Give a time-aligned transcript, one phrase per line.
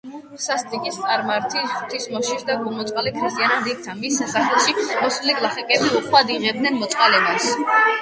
[0.43, 7.53] სასტიკი წარმართი ღვთისმოშიშ და გულმოწყალე ქრისტიანად იქცა, მის სასახლეში მისული გლახაკები უხვად იღებდნენ მოწყალებას.